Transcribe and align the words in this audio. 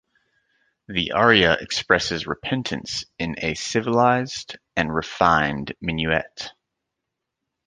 The 0.87 1.11
aria 1.11 1.53
expresses 1.53 2.25
repentance 2.25 3.03
in 3.19 3.35
a 3.37 3.53
"civilised 3.53 4.57
and 4.75 4.91
refined 4.91 5.75
minuet". 5.79 6.53